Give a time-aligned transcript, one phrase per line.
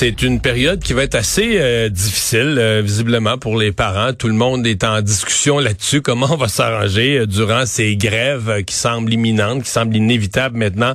[0.00, 4.14] C'est une période qui va être assez euh, difficile, euh, visiblement, pour les parents.
[4.14, 6.00] Tout le monde est en discussion là-dessus.
[6.00, 10.94] Comment on va s'arranger euh, durant ces grèves qui semblent imminentes, qui semblent inévitables maintenant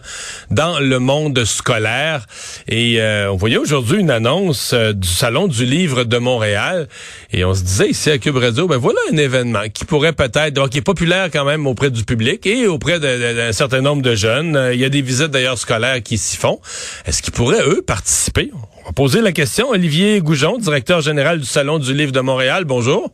[0.49, 2.25] dans le monde scolaire.
[2.67, 2.99] Et
[3.29, 6.87] on voyait aujourd'hui une annonce du Salon du Livre de Montréal.
[7.31, 10.55] Et on se disait ici à Cube Radio, ben voilà un événement qui pourrait peut-être,
[10.55, 14.15] donc qui est populaire quand même auprès du public et auprès d'un certain nombre de
[14.15, 14.71] jeunes.
[14.73, 16.59] Il y a des visites d'ailleurs scolaires qui s'y font.
[17.05, 18.49] Est-ce qu'ils pourraient, eux, participer?
[18.85, 19.69] On va poser la question.
[19.69, 22.65] Olivier Goujon, directeur général du Salon du Livre de Montréal.
[22.65, 23.11] Bonjour.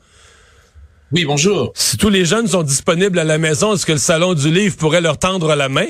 [1.13, 1.71] Oui, bonjour.
[1.75, 4.76] Si tous les jeunes sont disponibles à la maison, est-ce que le Salon du Livre
[4.76, 5.88] pourrait leur tendre la main?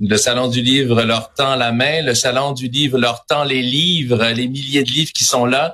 [0.00, 2.02] Le Salon du Livre leur tend la main.
[2.02, 5.72] Le Salon du Livre leur tend les livres, les milliers de livres qui sont là.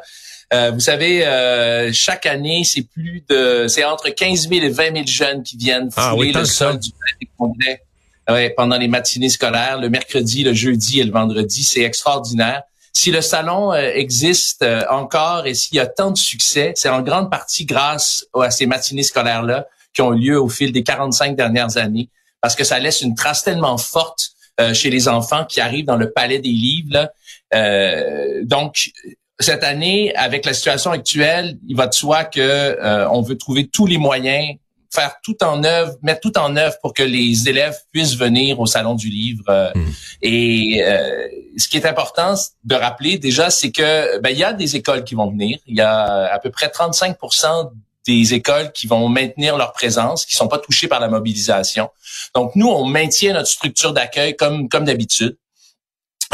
[0.53, 4.93] Euh, vous savez, euh, chaque année, c'est plus de, c'est entre 15 000 et 20
[4.93, 6.91] 000 jeunes qui viennent ah fouler le sol du
[7.39, 7.81] Congrès
[8.55, 11.63] pendant les matinées scolaires, le mercredi, le jeudi et le vendredi.
[11.63, 12.63] C'est extraordinaire
[12.93, 16.89] si le salon euh, existe euh, encore et s'il y a tant de succès, c'est
[16.89, 20.83] en grande partie grâce à ces matinées scolaires-là qui ont eu lieu au fil des
[20.83, 22.09] 45 dernières années,
[22.41, 25.97] parce que ça laisse une trace tellement forte euh, chez les enfants qui arrivent dans
[25.97, 27.09] le palais des livres.
[28.45, 28.91] donc,
[29.41, 32.79] cette année, avec la situation actuelle, il va de soi que
[33.11, 34.57] on veut trouver tous les moyens
[34.93, 38.67] faire tout en œuvre, mettre tout en œuvre pour que les élèves puissent venir au
[38.67, 39.45] salon du livre.
[39.49, 39.93] Euh, hmm.
[40.21, 41.27] Et euh,
[41.57, 45.05] ce qui est important de rappeler déjà, c'est que ben, il y a des écoles
[45.05, 45.59] qui vont venir.
[45.67, 47.71] Il y a à peu près 35%
[48.07, 51.89] des écoles qui vont maintenir leur présence, qui sont pas touchées par la mobilisation.
[52.35, 55.39] Donc nous, on maintient notre structure d'accueil comme comme d'habitude.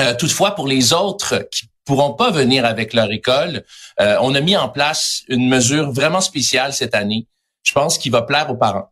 [0.01, 3.65] Euh, toutefois, pour les autres qui pourront pas venir avec leur école,
[3.99, 7.27] on a mis en place une mesure vraiment spéciale cette année
[7.69, 8.91] je pense qu'il va plaire aux parents.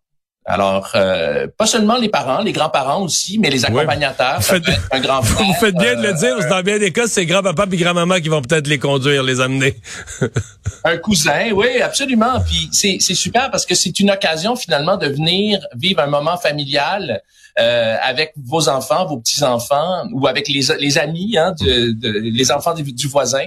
[0.48, 4.36] Alors, euh, pas seulement les parents, les grands-parents aussi, mais les accompagnateurs.
[4.36, 7.26] vous, faites, un grand vous faites bien de le dire, dans bien des cas, c'est
[7.26, 9.74] grand-papa et grand-maman qui vont peut-être les conduire, les amener.
[10.84, 12.40] un cousin, oui, absolument.
[12.46, 17.22] Puis c'est, super parce que c'est une occasion finalement de venir vivre un moment familial
[17.58, 22.74] euh, avec vos enfants, vos petits-enfants ou avec les, les amis, hein, de, les enfants
[22.74, 23.46] du, voisin.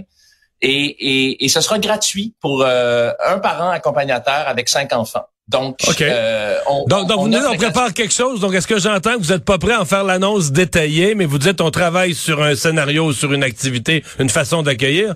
[0.61, 5.25] Et, et, et, ce sera gratuit pour euh, un parent accompagnateur avec cinq enfants.
[5.49, 8.39] Donc, euh, on, donc, donc vous on prépare quelque chose.
[8.39, 11.25] Donc, est-ce que j'entends que vous n'êtes pas prêt à en faire l'annonce détaillée, mais
[11.25, 15.15] vous dites on travaille sur un scénario, sur une activité, une façon d'accueillir?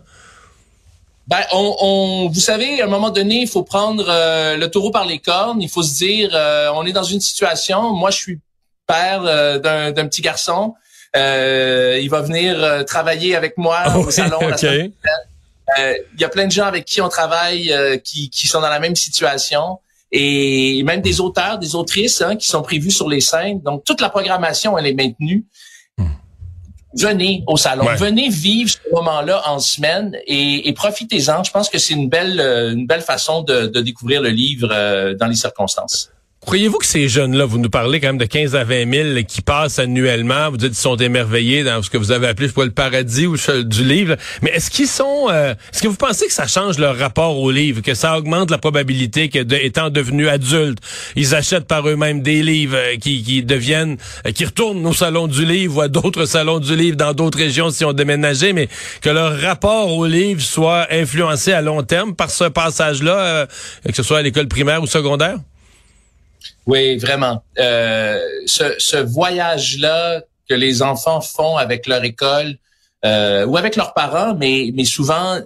[1.27, 4.89] Ben, on, on, vous savez, à un moment donné, il faut prendre euh, le taureau
[4.89, 5.61] par les cornes.
[5.61, 7.93] Il faut se dire, euh, on est dans une situation.
[7.93, 8.39] Moi, je suis
[8.87, 9.21] père
[9.61, 10.73] d'un petit garçon.
[11.15, 14.87] il va venir travailler avec moi au salon la euh,
[15.77, 18.69] il y a plein de gens avec qui on travaille euh, qui, qui sont dans
[18.69, 19.79] la même situation
[20.11, 23.61] et même des auteurs, des autrices hein, qui sont prévus sur les scènes.
[23.61, 25.45] Donc, toute la programmation, elle est maintenue.
[25.97, 26.11] Hmm.
[26.95, 31.43] Venez au salon, venez vivre ce moment-là en semaine et, et profitez-en.
[31.43, 35.13] Je pense que c'est une belle, euh, une belle façon de, de découvrir le livre
[35.13, 36.12] dans les circonstances.
[36.45, 39.41] Croyez-vous que ces jeunes-là, vous nous parlez quand même de 15 à 20 000 qui
[39.41, 42.69] passent annuellement, vous dites qu'ils sont émerveillés dans ce que vous avez appelé, je le
[42.69, 46.45] paradis ou du livre, mais est-ce qu'ils sont, euh, est-ce que vous pensez que ça
[46.45, 50.79] change leur rapport au livre, que ça augmente la probabilité que, étant devenus adultes,
[51.15, 55.45] ils achètent par eux-mêmes des livres, euh, qui, deviennent, euh, qui retournent au salon du
[55.45, 58.67] livre ou à d'autres salons du livre dans d'autres régions si on déménagé, mais
[59.01, 63.47] que leur rapport au livre soit influencé à long terme par ce passage-là,
[63.87, 65.37] que ce soit à l'école primaire ou secondaire?
[66.65, 67.43] Oui, vraiment.
[67.59, 72.57] Euh, ce, ce voyage-là que les enfants font avec leur école
[73.05, 75.39] euh, ou avec leurs parents, mais, mais souvent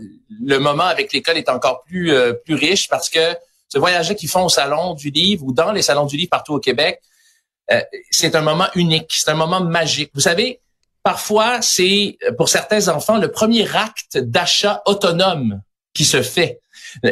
[0.43, 3.35] le moment avec l'école est encore plus euh, plus riche parce que
[3.67, 6.53] ce voyage-là qu'ils font au salon du livre ou dans les salons du livre partout
[6.53, 7.01] au Québec,
[7.71, 7.81] euh,
[8.11, 10.11] c'est un moment unique, c'est un moment magique.
[10.13, 10.61] Vous savez,
[11.01, 15.61] parfois c'est pour certains enfants le premier acte d'achat autonome
[15.97, 16.61] qui se fait.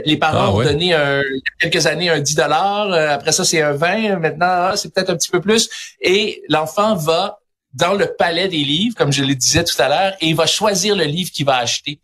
[0.06, 3.10] Les parents ah ont donné un, il y a quelques années un 10 dollars, euh,
[3.10, 5.70] après ça c'est un 20, maintenant ah, c'est peut-être un petit peu plus.
[6.02, 7.40] Et l'enfant va
[7.74, 10.46] dans le palais des livres, comme je le disais tout à l'heure, et il va
[10.46, 12.00] choisir le livre qu'il va acheter.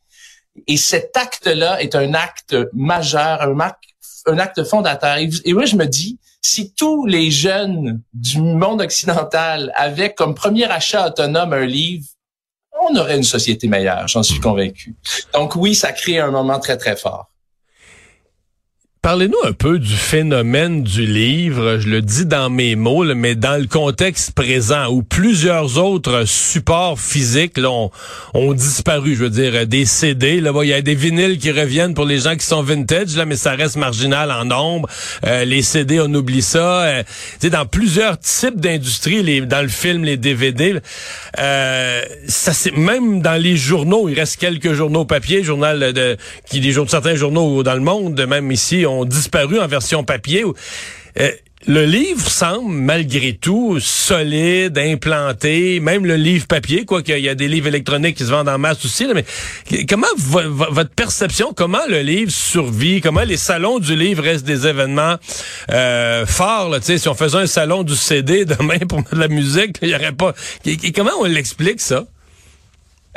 [0.68, 3.84] Et cet acte-là est un acte majeur, un acte,
[4.25, 5.18] un acte fondateur.
[5.18, 10.66] Et, moi, je me dis, si tous les jeunes du monde occidental avaient comme premier
[10.66, 12.06] achat autonome un livre,
[12.89, 14.95] on aurait une société meilleure, j'en suis convaincu.
[15.33, 17.31] Donc oui, ça crée un moment très, très fort.
[19.03, 23.59] Parlez-nous un peu du phénomène du livre, je le dis dans mes mots, mais dans
[23.59, 27.89] le contexte présent où plusieurs autres supports physiques ont,
[28.53, 29.15] disparu.
[29.15, 32.19] Je veux dire, des CD, là, il y a des vinyles qui reviennent pour les
[32.19, 34.88] gens qui sont vintage, là, mais ça reste marginal en nombre.
[35.25, 36.83] Euh, les CD, on oublie ça.
[36.83, 37.03] Euh,
[37.50, 40.75] dans plusieurs types d'industries, dans le film, les DVD,
[41.39, 46.18] euh, ça c'est même dans les journaux, il reste quelques journaux papier, journal de
[46.48, 50.43] qui des certains journaux dans le monde, même ici disparu en version papier.
[51.19, 51.31] Euh,
[51.67, 57.35] le livre semble malgré tout solide, implanté, même le livre papier, quoi qu'il y a
[57.35, 59.05] des livres électroniques qui se vendent en masse aussi.
[59.13, 59.25] mais
[59.85, 65.17] comment votre perception, comment le livre survit, comment les salons du livre restent des événements
[65.71, 66.69] euh, forts.
[66.69, 69.89] Là, si on faisait un salon du CD demain pour mettre de la musique, il
[69.89, 70.33] y aurait pas.
[70.95, 72.05] Comment on l'explique ça?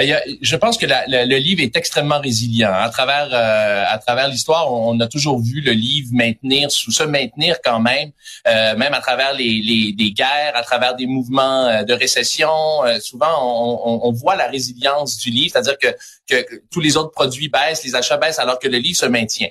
[0.01, 2.73] Euh, je pense que le livre est extrêmement résilient.
[2.73, 7.05] À travers euh, à travers l'histoire, on, a toujours vu le livre maintenir, sous se
[7.05, 8.11] maintenir quand même,
[8.49, 12.51] euh, même à travers les, guerres, à travers des mouvements de récession.
[13.01, 13.35] souvent,
[13.85, 15.95] on, voit la résilience du livre, c'est-à-dire que,
[16.71, 19.49] tous les autres produits baissent, les achats baissent, alors que le livre se maintient.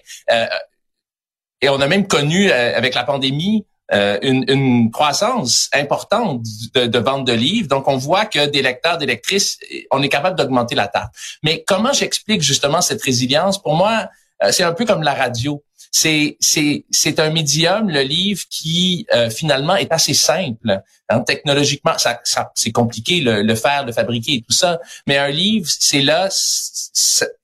[1.61, 6.41] et on a même connu avec la pandémie euh, une, une, croissance importante
[6.73, 7.67] de, de, vente de livres.
[7.67, 9.59] Donc, on voit que des lecteurs, des lectrices,
[9.91, 11.13] on est capable d'augmenter la tarte.
[11.43, 13.61] Mais comment j'explique justement cette résilience?
[13.61, 14.07] Pour moi,
[14.41, 15.63] euh, c'est un peu comme la radio.
[15.91, 20.81] C'est c'est c'est un médium, le livre, qui euh, finalement est assez simple.
[21.09, 24.79] Hein, technologiquement, ça, ça c'est compliqué le, le faire, le fabriquer et tout ça.
[25.07, 26.29] Mais un livre, c'est là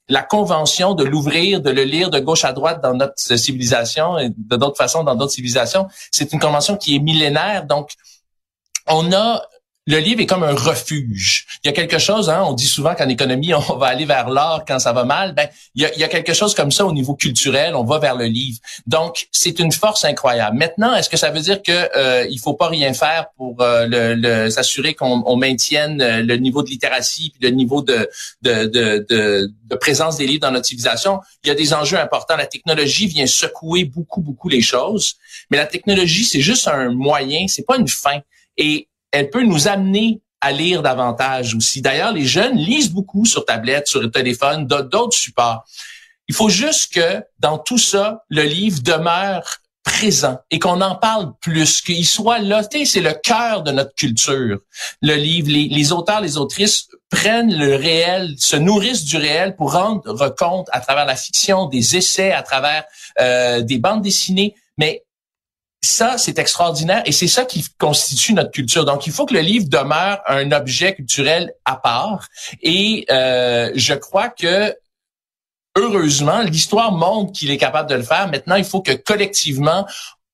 [0.09, 4.29] la convention de l'ouvrir, de le lire de gauche à droite dans notre civilisation et
[4.29, 5.87] de d'autres façons dans d'autres civilisations.
[6.11, 7.65] C'est une convention qui est millénaire.
[7.65, 7.91] Donc,
[8.87, 9.43] on a
[9.85, 11.47] le livre est comme un refuge.
[11.63, 14.29] Il y a quelque chose, hein, on dit souvent qu'en économie, on va aller vers
[14.29, 15.33] l'or quand ça va mal.
[15.33, 17.83] Ben, il y, a, il y a quelque chose comme ça au niveau culturel, on
[17.83, 18.59] va vers le livre.
[18.85, 20.57] Donc, c'est une force incroyable.
[20.57, 23.87] Maintenant, est-ce que ça veut dire que euh, il faut pas rien faire pour euh,
[23.89, 28.09] le, s'assurer qu'on maintienne euh, le niveau de littératie puis le niveau de
[28.41, 31.19] de, de, de, de présence des livres dans notre civilisation?
[31.43, 32.35] Il y a des enjeux importants.
[32.37, 35.15] La technologie vient secouer beaucoup, beaucoup les choses,
[35.49, 38.19] mais la technologie, c'est juste un moyen, c'est pas une fin.
[38.57, 41.81] Et elle peut nous amener à lire davantage aussi.
[41.81, 45.65] D'ailleurs, les jeunes lisent beaucoup sur tablette, sur téléphone, d'autres supports.
[46.27, 51.33] Il faut juste que dans tout ça, le livre demeure présent et qu'on en parle
[51.41, 52.61] plus, qu'il soit là.
[52.85, 54.59] C'est le cœur de notre culture.
[55.01, 60.29] Le livre, les, auteurs, les autrices prennent le réel, se nourrissent du réel pour rendre
[60.35, 62.83] compte à travers la fiction, des essais, à travers
[63.19, 64.55] euh, des bandes dessinées.
[64.77, 65.03] Mais
[65.81, 68.85] ça, c'est extraordinaire et c'est ça qui constitue notre culture.
[68.85, 72.27] Donc, il faut que le livre demeure un objet culturel à part.
[72.61, 74.75] Et euh, je crois que
[75.77, 78.27] heureusement, l'histoire montre qu'il est capable de le faire.
[78.29, 79.87] Maintenant, il faut que collectivement,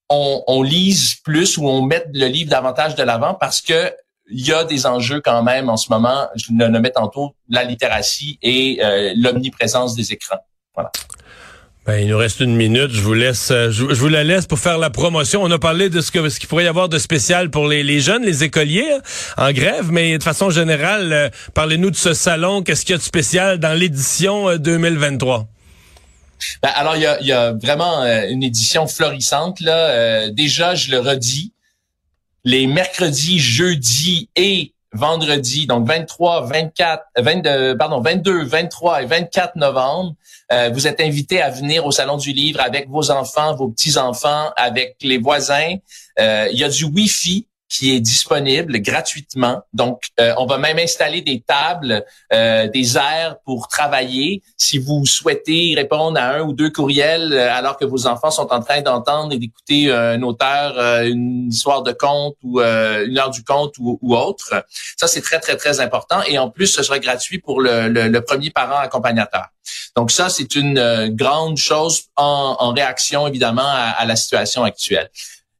[0.08, 3.92] on, on lise plus ou on mette le livre davantage de l'avant parce que
[4.28, 6.26] il y a des enjeux quand même en ce moment.
[6.34, 10.40] Je le nommais tantôt la littératie et euh, l'omniprésence des écrans.
[10.74, 10.90] Voilà.
[11.86, 12.90] Ben, il nous reste une minute.
[12.90, 15.42] Je vous laisse, euh, je, vous la laisse pour faire la promotion.
[15.44, 18.00] On a parlé de ce ce qu'il pourrait y avoir de spécial pour les, les
[18.00, 19.00] jeunes, les écoliers hein,
[19.36, 22.62] en grève, mais de façon générale, euh, parlez-nous de ce salon.
[22.62, 25.38] Qu'est-ce qu'il y a de spécial dans l'édition 2023?
[25.38, 25.42] Euh,
[26.60, 29.60] ben, alors, il y a, y a vraiment une édition florissante.
[29.60, 30.28] Là.
[30.30, 31.52] déjà, je le redis,
[32.44, 40.14] les mercredis, jeudis et vendredi, donc 23, 24, 22, pardon, 22, 23 et 24 novembre.
[40.52, 44.50] Euh, vous êtes invité à venir au Salon du Livre avec vos enfants, vos petits-enfants,
[44.56, 45.74] avec les voisins.
[46.18, 49.62] Euh, il y a du Wi-Fi qui est disponible gratuitement.
[49.72, 54.42] Donc, euh, on va même installer des tables, euh, des aires pour travailler.
[54.56, 58.52] Si vous souhaitez répondre à un ou deux courriels euh, alors que vos enfants sont
[58.52, 63.42] en train d'entendre et d'écouter un auteur, une histoire de conte ou une heure du
[63.42, 64.64] conte ou, autre,
[64.96, 66.22] ça c'est très très très important.
[66.26, 69.46] Et en plus, ce sera gratuit pour le, le, premier parent accompagnateur.
[69.96, 75.10] Donc ça, c'est une grande chose en, en réaction évidemment à, à la situation actuelle.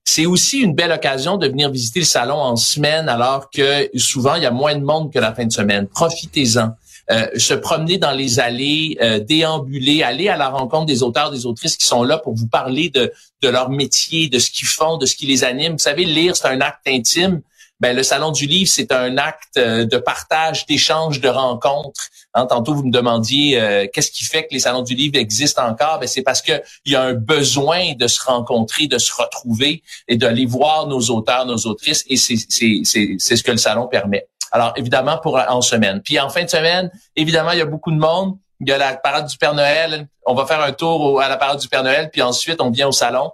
[0.09, 4.37] C'est aussi une belle occasion de venir visiter le salon en semaine alors que souvent
[4.37, 5.89] il y a moins de monde que la fin de semaine.
[5.89, 6.71] Profitez-en.
[7.09, 11.47] Euh, se promener dans les allées, euh, déambuler, aller à la rencontre des auteurs, des
[11.47, 14.97] autrices qui sont là pour vous parler de, de leur métier, de ce qu'ils font,
[14.97, 15.75] de ce qui les anime.
[15.75, 17.43] Vous savez, lire, c'est un acte intime
[17.81, 22.09] ben le salon du livre c'est un acte euh, de partage, d'échange, de rencontre.
[22.35, 25.67] Hein, tantôt vous me demandiez euh, qu'est-ce qui fait que les salons du livre existent
[25.67, 25.99] encore?
[25.99, 26.53] Ben c'est parce que
[26.85, 31.01] il y a un besoin de se rencontrer, de se retrouver et d'aller voir nos
[31.11, 32.05] auteurs, nos autrices.
[32.09, 34.27] Et c'est ce que le salon permet.
[34.53, 36.01] Alors évidemment pour en semaine.
[36.03, 38.79] Puis en fin de semaine, évidemment il y a beaucoup de monde Il y a
[38.79, 40.09] la parade du Père Noël.
[40.25, 42.89] On va faire un tour à la parade du Père Noël, puis ensuite on vient
[42.89, 43.33] au salon.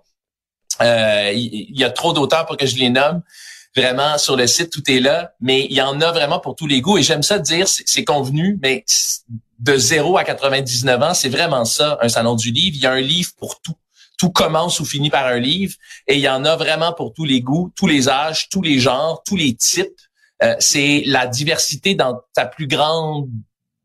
[0.80, 3.22] Euh, il y, a trop d'auteurs pour que je les nomme.
[3.74, 6.66] Vraiment, sur le site, tout est là, mais il y en a vraiment pour tous
[6.66, 6.98] les goûts.
[6.98, 8.84] Et j'aime ça dire, c'est convenu, mais
[9.58, 12.76] de 0 à 99 ans, c'est vraiment ça, un salon du livre.
[12.76, 13.74] Il y a un livre pour tout.
[14.18, 15.74] Tout commence ou finit par un livre,
[16.06, 18.78] et il y en a vraiment pour tous les goûts, tous les âges, tous les
[18.78, 19.88] genres, tous les types.
[20.42, 23.28] Euh, c'est la diversité dans sa plus grande,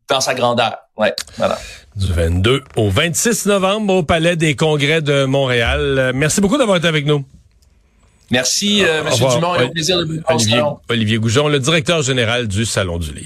[0.08, 0.78] dans sa grandeur.
[0.98, 1.58] Ouais, voilà.
[1.96, 5.80] Du 22 au 26 novembre au Palais des Congrès de Montréal.
[5.98, 7.26] Euh, merci beaucoup d'avoir été avec nous.
[8.32, 9.14] Merci, euh, M.
[9.36, 9.54] Dumont.
[9.54, 13.26] un plaisir de vous Olivier, Olivier Goujon, le directeur général du Salon du Livre.